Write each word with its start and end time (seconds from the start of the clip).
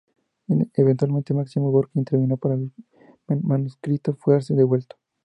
Eventualmente, 0.77 1.31
Máximo 1.35 1.69
Gorki 1.69 1.99
intervino 1.99 2.35
para 2.35 2.55
que 2.57 3.33
el 3.35 3.41
manuscrito 3.43 4.15
fuese 4.15 4.55
devuelto. 4.55 4.95